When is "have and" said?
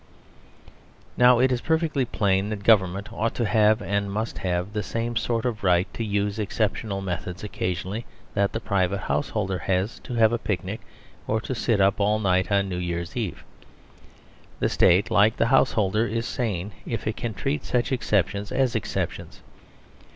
3.45-4.11